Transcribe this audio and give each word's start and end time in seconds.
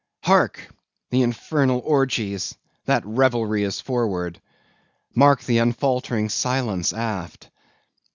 Hark! 0.23 0.67
the 1.11 1.21
infernal 1.21 1.79
orgies! 1.85 2.55
that 2.85 3.05
revelry 3.05 3.61
is 3.61 3.79
forward! 3.79 4.41
mark 5.13 5.43
the 5.43 5.59
unfaltering 5.59 6.29
silence 6.29 6.91
aft! 6.91 7.51